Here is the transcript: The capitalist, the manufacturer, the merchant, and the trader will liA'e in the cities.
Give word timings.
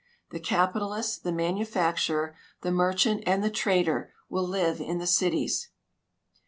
The 0.31 0.39
capitalist, 0.39 1.23
the 1.23 1.31
manufacturer, 1.31 2.35
the 2.61 2.71
merchant, 2.71 3.21
and 3.27 3.43
the 3.43 3.51
trader 3.51 4.11
will 4.29 4.47
liA'e 4.47 4.79
in 4.81 4.97
the 4.97 5.05
cities. 5.05 5.69